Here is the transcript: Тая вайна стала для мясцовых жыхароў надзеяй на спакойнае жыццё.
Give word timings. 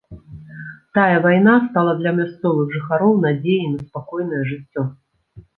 Тая 0.95 1.19
вайна 1.25 1.53
стала 1.67 1.93
для 2.01 2.13
мясцовых 2.21 2.73
жыхароў 2.79 3.13
надзеяй 3.29 3.71
на 3.75 3.79
спакойнае 3.87 4.43
жыццё. 4.55 4.89